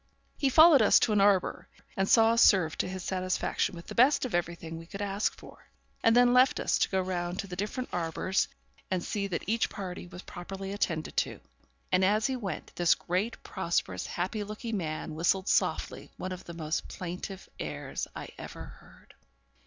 [0.35, 3.93] He followed us to an arbour, and saw us served to his satisfaction with the
[3.93, 5.67] best of everything we could ask for;
[6.03, 8.47] and then left us to go round to the different arbours
[8.89, 11.39] and see that each party was properly attended to;
[11.91, 16.55] and, as he went, this great, prosperous, happy looking man whistled softly one of the
[16.55, 19.13] most plaintive airs I ever heard.